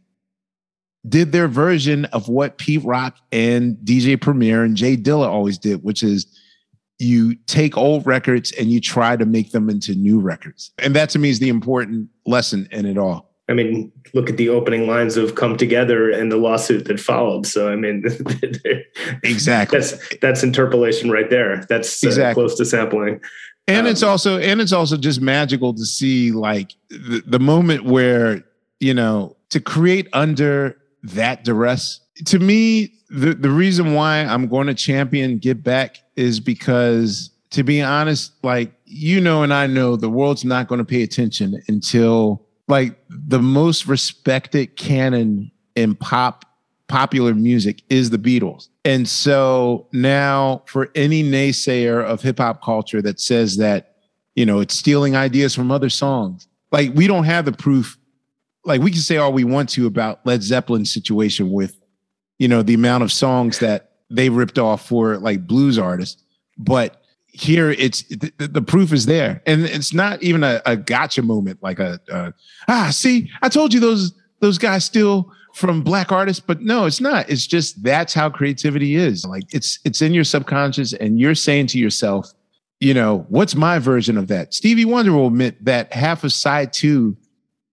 [1.08, 5.84] did their version of what Pete Rock and DJ Premier and J Dilla always did,
[5.84, 6.26] which is
[6.98, 10.72] you take old records and you try to make them into new records.
[10.78, 13.29] And that to me is the important lesson in it all.
[13.50, 17.46] I mean, look at the opening lines of "Come Together" and the lawsuit that followed.
[17.46, 18.04] So, I mean,
[19.24, 21.66] exactly that's that's interpolation right there.
[21.68, 22.34] That's uh, exactly.
[22.34, 23.20] close to sampling.
[23.66, 27.84] And um, it's also and it's also just magical to see like the, the moment
[27.84, 28.44] where
[28.78, 32.00] you know to create under that duress.
[32.26, 37.64] To me, the the reason why I'm going to champion Get Back is because, to
[37.64, 41.60] be honest, like you know, and I know, the world's not going to pay attention
[41.66, 46.44] until like the most respected canon in pop
[46.88, 48.68] popular music is the Beatles.
[48.84, 53.96] And so now for any naysayer of hip hop culture that says that,
[54.34, 57.96] you know, it's stealing ideas from other songs, like we don't have the proof.
[58.64, 61.80] Like we can say all we want to about Led Zeppelin's situation with,
[62.38, 66.22] you know, the amount of songs that they ripped off for like blues artists.
[66.58, 66.99] But
[67.32, 69.42] here it's the, the, proof is there.
[69.46, 72.34] And it's not even a, a gotcha moment like a, a,
[72.68, 76.42] ah see i told you those those guys steal from black artists.
[76.44, 77.28] But no it's not.
[77.28, 79.24] It's just that's how creativity is.
[79.24, 82.32] Like it's it's in your subconscious and you're saying to yourself
[82.80, 84.54] you know what's my version of that?
[84.54, 87.16] Stevie wonder will admit that half of side two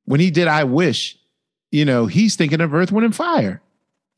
[0.06, 1.18] when he did i wish
[1.72, 3.62] you know he's thinking of earth wind and fire.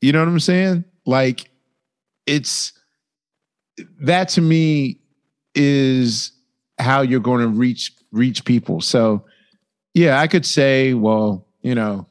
[0.00, 0.84] You know what i'm saying?
[1.06, 1.50] Like
[2.26, 2.72] it's
[4.00, 4.99] that to me
[5.54, 6.32] is
[6.78, 8.80] how you're going to reach reach people.
[8.80, 9.24] So
[9.94, 12.06] yeah, I could say, well, you know,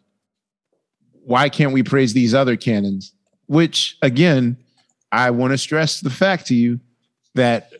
[1.25, 3.13] why can't we praise these other canons?
[3.47, 4.57] Which again,
[5.11, 6.79] I want to stress the fact to you
[7.35, 7.71] that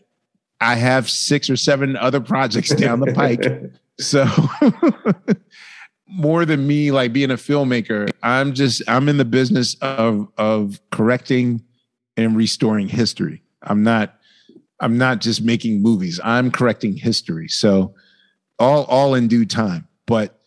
[0.62, 3.46] I have six or seven other projects down the pike.
[4.00, 4.26] so
[6.08, 10.80] more than me like being a filmmaker, I'm just I'm in the business of of
[10.92, 11.64] correcting
[12.18, 13.44] and restoring history.
[13.62, 14.19] I'm not
[14.80, 16.20] I'm not just making movies.
[16.24, 17.48] I'm correcting history.
[17.48, 17.94] So
[18.58, 19.88] all all in due time.
[20.06, 20.40] But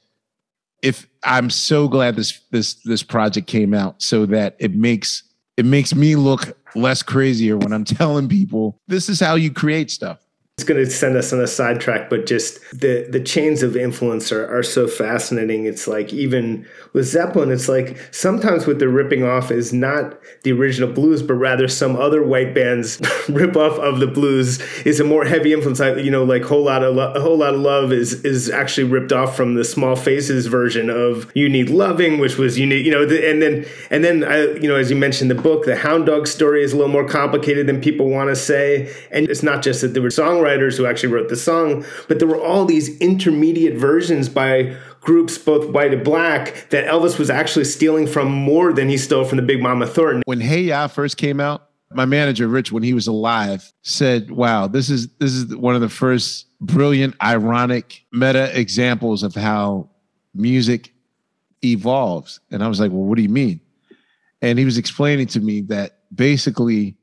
[0.83, 5.23] if I'm so glad this this this project came out so that it makes
[5.57, 9.91] it makes me look less crazier when I'm telling people this is how you create
[9.91, 10.22] stuff
[10.59, 14.31] it's going to send us on a sidetrack, but just the the chains of influence
[14.31, 15.65] are, are so fascinating.
[15.65, 20.53] It's like even with Zeppelin, it's like sometimes what they're ripping off is not the
[20.53, 25.05] original blues, but rather some other white band's rip off of the blues is a
[25.05, 25.81] more heavy influence.
[25.81, 28.85] You know, like whole lot of Lo- a whole lot of love is is actually
[28.85, 32.85] ripped off from the Small Faces version of You Need Loving, which was you need
[32.85, 35.65] you know, the, and then and then I you know as you mentioned the book,
[35.65, 39.31] the Hound Dog story is a little more complicated than people want to say, and
[39.31, 42.29] it's not just that there were song songwriters who actually wrote the song, but there
[42.29, 47.65] were all these intermediate versions by groups, both white and black, that Elvis was actually
[47.65, 50.23] stealing from more than he stole from the Big Mama Thornton.
[50.27, 54.67] When Hey Ya first came out, my manager Rich, when he was alive, said, "Wow,
[54.67, 59.91] this is this is one of the first brilliant, ironic meta examples of how
[60.35, 60.93] music
[61.63, 63.61] evolves." And I was like, "Well, what do you mean?"
[64.41, 66.97] And he was explaining to me that basically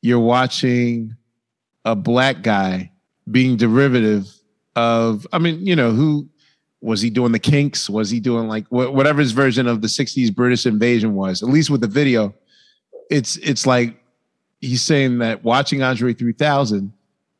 [0.00, 1.16] you're watching
[1.84, 2.90] a black guy
[3.30, 4.26] being derivative
[4.76, 6.28] of, I mean, you know, who
[6.80, 7.88] was he doing the kinks?
[7.88, 11.70] Was he doing like whatever his version of the 60s British invasion was, at least
[11.70, 12.34] with the video?
[13.10, 14.02] It's it's like
[14.60, 16.92] he's saying that watching Andre 3000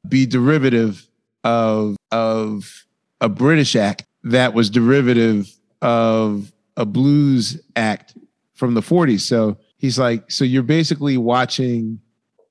[0.09, 1.07] be derivative
[1.43, 2.87] of of
[3.21, 5.51] a British act that was derivative
[5.83, 8.17] of a blues act
[8.55, 9.21] from the 40s.
[9.21, 12.01] So he's like, so you're basically watching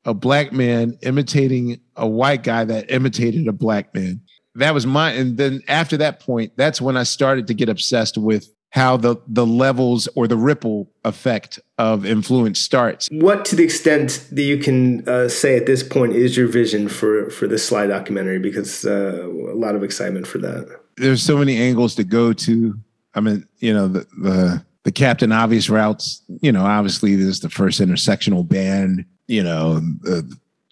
[0.06, 4.22] a black man imitating a white guy that imitated a black man.
[4.56, 8.18] That was my, and then after that point, that's when I started to get obsessed
[8.18, 13.08] with how the the levels or the ripple effect of influence starts.
[13.12, 16.88] What, to the extent that you can uh, say at this point, is your vision
[16.89, 18.39] for for this Sly documentary?
[18.39, 20.80] Because uh, a lot of excitement for that.
[20.97, 22.74] There's so many angles to go to.
[23.14, 26.24] I mean, you know, the the the Captain Obvious routes.
[26.41, 29.06] You know, obviously there's the first intersectional band.
[29.28, 30.22] You know, uh,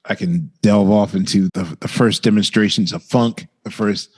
[0.06, 4.10] I can delve off into the, the first demonstrations of funk, the first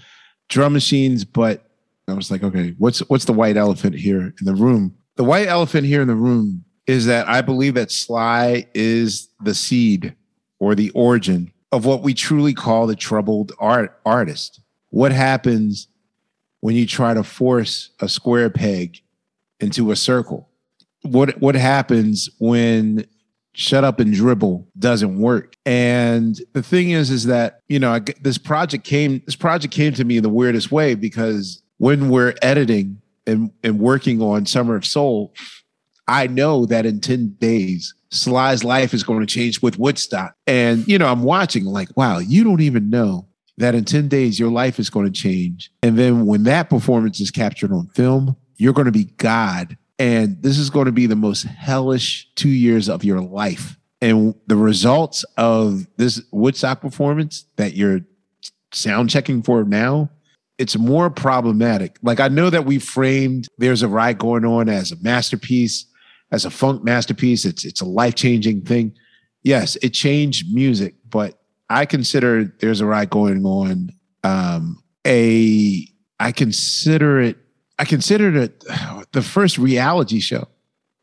[0.49, 1.69] drum machines, but
[2.07, 4.95] I was like, okay, what's what's the white elephant here in the room?
[5.15, 9.53] The white elephant here in the room is that I believe that Sly is the
[9.53, 10.15] seed
[10.59, 14.61] or the origin of what we truly call the troubled art artist.
[14.89, 15.87] What happens
[16.59, 19.01] when you try to force a square peg
[19.59, 20.49] into a circle?
[21.03, 23.05] What what happens when
[23.53, 25.55] shut up and dribble doesn't work?
[25.65, 29.93] And the thing is is that, you know, I, this project came this project came
[29.93, 34.75] to me in the weirdest way because when we're editing and, and working on Summer
[34.75, 35.33] of Soul,
[36.07, 40.35] I know that in 10 days, Sly's life is going to change with Woodstock.
[40.45, 43.27] And, you know, I'm watching like, wow, you don't even know
[43.57, 45.71] that in 10 days, your life is going to change.
[45.81, 49.77] And then when that performance is captured on film, you're going to be God.
[49.99, 53.77] And this is going to be the most hellish two years of your life.
[54.01, 58.01] And the results of this Woodstock performance that you're
[58.71, 60.09] sound checking for now
[60.57, 61.97] it's more problematic.
[62.01, 65.85] Like I know that we framed There's a Riot Going On as a masterpiece,
[66.31, 67.45] as a funk masterpiece.
[67.45, 68.95] It's it's a life-changing thing.
[69.41, 71.39] Yes, it changed music, but
[71.69, 73.89] I consider There's a Riot Going On
[74.23, 75.87] um a
[76.19, 77.37] I consider it
[77.79, 78.63] I considered it
[79.11, 80.47] the first reality show.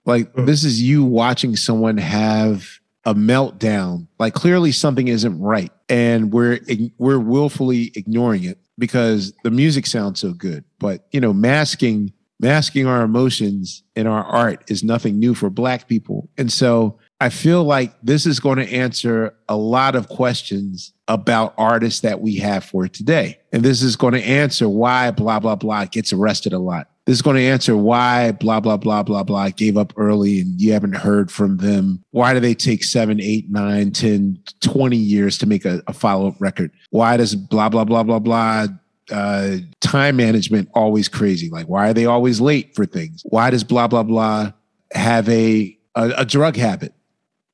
[0.04, 0.46] Like mm.
[0.46, 2.68] this is you watching someone have
[3.04, 4.06] a meltdown.
[4.18, 6.60] Like clearly something isn't right and we're
[6.98, 10.64] we're willfully ignoring it because the music sounds so good.
[10.78, 15.88] But you know, masking masking our emotions in our art is nothing new for black
[15.88, 16.30] people.
[16.38, 21.52] And so I feel like this is going to answer a lot of questions about
[21.58, 23.38] artists that we have for today.
[23.52, 26.88] And this is going to answer why blah, blah, blah gets arrested a lot.
[27.04, 30.58] This is going to answer why blah, blah, blah, blah, blah gave up early and
[30.58, 32.02] you haven't heard from them.
[32.12, 36.28] Why do they take seven, eight, nine, 10, 20 years to make a, a follow
[36.28, 36.70] up record?
[36.88, 38.66] Why does blah, blah, blah, blah, blah
[39.10, 41.50] uh, time management always crazy?
[41.50, 43.22] Like, why are they always late for things?
[43.26, 44.52] Why does blah, blah, blah
[44.94, 46.94] have a, a, a drug habit?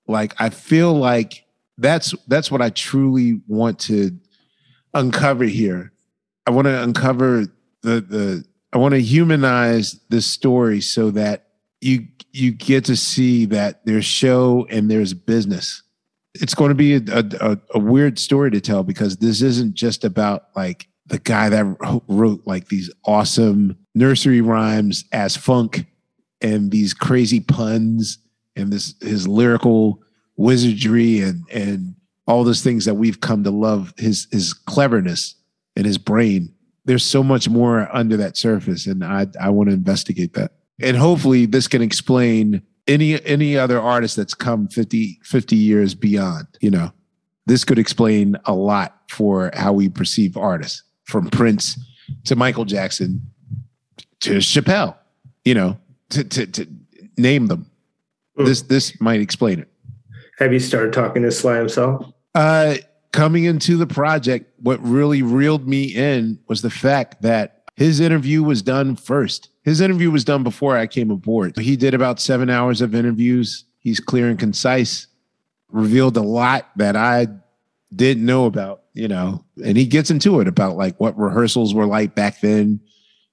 [0.09, 1.45] Like, I feel like
[1.79, 4.13] that's that's what I truly want to
[4.95, 5.93] uncover here.
[6.47, 7.47] I want to uncover
[7.83, 11.49] the the I want to humanize this story so that
[11.81, 15.83] you you get to see that there's show and there's business.
[16.35, 20.05] It's going to be a, a, a weird story to tell because this isn't just
[20.05, 25.87] about like the guy that wrote like these awesome nursery rhymes as funk
[26.43, 28.19] and these crazy puns
[28.57, 30.03] and this his lyrical
[30.37, 31.95] wizardry and and
[32.27, 35.35] all those things that we've come to love his his cleverness
[35.77, 36.53] and his brain
[36.85, 40.53] there's so much more under that surface and i i want to investigate that.
[40.81, 46.47] And hopefully this can explain any any other artist that's come 50 50 years beyond
[46.61, 46.93] you know?
[47.47, 51.79] This could explain a lot for how we perceive artists from prince
[52.25, 53.23] to michael jackson
[54.21, 54.97] to chappelle
[55.45, 55.79] you know
[56.11, 56.67] to to, to
[57.17, 57.71] name them
[58.37, 58.47] mm.
[58.47, 59.69] this this might explain it
[60.39, 62.13] have you started talking to Sly himself?
[62.35, 62.77] Uh,
[63.13, 68.43] coming into the project, what really reeled me in was the fact that his interview
[68.43, 69.51] was done first.
[69.65, 71.57] His interview was done before I came aboard.
[71.59, 73.65] He did about seven hours of interviews.
[73.79, 75.07] He's clear and concise,
[75.71, 77.29] revealed a lot that I
[77.95, 81.87] didn't know about, you know, and he gets into it about like what rehearsals were
[81.87, 82.81] like back then,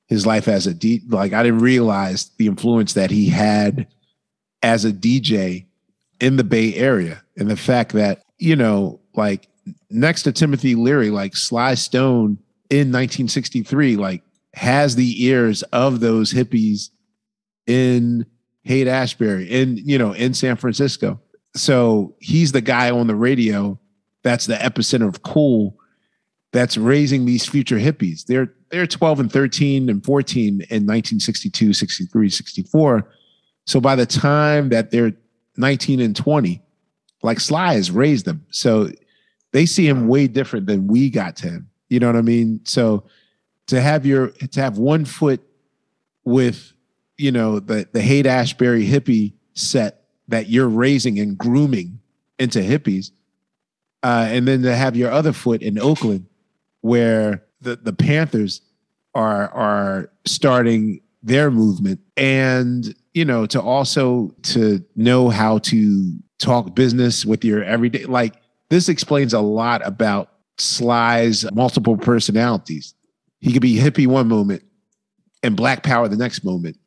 [0.07, 3.87] his life as a deep, Like I didn't realize the influence that he had
[4.63, 5.65] as a DJ
[6.19, 7.21] in the Bay Area.
[7.37, 9.47] And the fact that, you know, like
[9.89, 12.37] next to Timothy Leary, like Sly Stone
[12.69, 14.23] in 1963, like
[14.55, 16.89] has the ears of those hippies
[17.67, 18.25] in
[18.63, 21.19] Haight Ashbury, in, you know, in San Francisco.
[21.55, 23.79] So he's the guy on the radio
[24.23, 25.77] that's the epicenter of cool
[26.51, 28.25] that's raising these future hippies.
[28.25, 33.07] They're they're 12 and 13 and 14 in 1962, 63, 64.
[33.65, 35.13] So by the time that they're
[35.57, 36.61] 19 and 20.
[37.21, 38.45] Like Sly has raised them.
[38.49, 38.89] So
[39.51, 41.69] they see him way different than we got to him.
[41.89, 42.61] You know what I mean?
[42.65, 43.05] So
[43.67, 45.41] to have your to have one foot
[46.25, 46.73] with,
[47.17, 51.99] you know, the the Haight Ashbury hippie set that you're raising and grooming
[52.39, 53.11] into hippies,
[54.01, 56.25] uh, and then to have your other foot in Oakland,
[56.81, 58.61] where the the Panthers
[59.13, 66.75] are are starting their movement, and you know, to also to know how to talk
[66.75, 68.35] business with your everyday like
[68.69, 72.93] this explains a lot about Sly's multiple personalities.
[73.39, 74.63] He could be hippie one moment
[75.41, 76.77] and black power the next moment.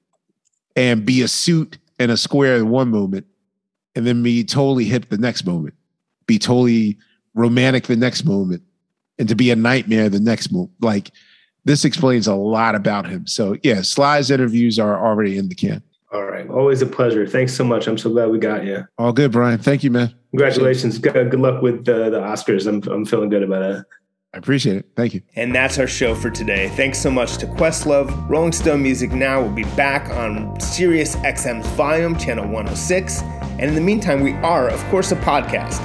[0.76, 3.26] and be a suit and a square in one moment,
[3.94, 5.74] and then be totally hip the next moment,
[6.26, 6.98] be totally
[7.34, 8.62] romantic the next moment,
[9.18, 10.72] and to be a nightmare the next moment.
[10.80, 11.10] Like
[11.66, 13.26] this explains a lot about him.
[13.26, 15.82] So yeah, Sly's interviews are already in the can.
[16.12, 16.48] All right.
[16.48, 17.26] Always a pleasure.
[17.26, 17.88] Thanks so much.
[17.88, 18.86] I'm so glad we got you.
[18.96, 19.58] All good, Brian.
[19.58, 20.14] Thank you, man.
[20.30, 20.98] Congratulations.
[20.98, 22.66] Good, good luck with the, the Oscars.
[22.66, 23.84] I'm, I'm feeling good about it.
[24.32, 24.86] I appreciate it.
[24.94, 25.22] Thank you.
[25.34, 26.68] And that's our show for today.
[26.70, 28.28] Thanks so much to Questlove.
[28.28, 33.22] Rolling Stone Music Now will be back on Sirius XM's Volume, Channel 106.
[33.22, 35.80] And in the meantime, we are, of course, a podcast.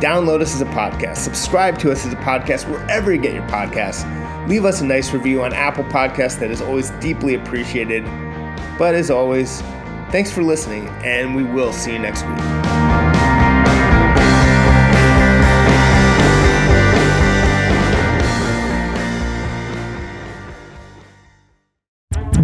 [0.00, 1.18] Download us as a podcast.
[1.18, 4.04] Subscribe to us as a podcast wherever you get your podcasts.
[4.46, 6.38] Leave us a nice review on Apple Podcasts.
[6.38, 8.04] That is always deeply appreciated.
[8.78, 9.60] But as always,
[10.10, 12.65] thanks for listening, and we will see you next week.